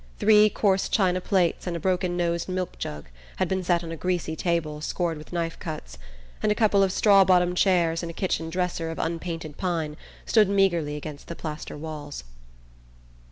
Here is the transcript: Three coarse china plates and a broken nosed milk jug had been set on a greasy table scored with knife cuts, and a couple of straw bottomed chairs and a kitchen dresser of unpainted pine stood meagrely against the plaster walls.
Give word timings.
Three 0.17 0.49
coarse 0.49 0.89
china 0.89 1.21
plates 1.21 1.67
and 1.67 1.77
a 1.77 1.79
broken 1.79 2.17
nosed 2.17 2.49
milk 2.49 2.79
jug 2.79 3.05
had 3.35 3.47
been 3.47 3.61
set 3.63 3.83
on 3.83 3.91
a 3.91 3.95
greasy 3.95 4.35
table 4.35 4.81
scored 4.81 5.15
with 5.15 5.31
knife 5.31 5.59
cuts, 5.59 5.99
and 6.41 6.51
a 6.51 6.55
couple 6.55 6.81
of 6.81 6.91
straw 6.91 7.23
bottomed 7.23 7.57
chairs 7.57 8.01
and 8.01 8.09
a 8.09 8.13
kitchen 8.15 8.49
dresser 8.49 8.89
of 8.89 8.97
unpainted 8.97 9.57
pine 9.57 9.95
stood 10.25 10.49
meagrely 10.49 10.95
against 10.95 11.27
the 11.27 11.35
plaster 11.35 11.77
walls. 11.77 12.23